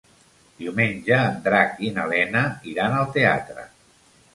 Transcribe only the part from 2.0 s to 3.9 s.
na Lena iran al teatre.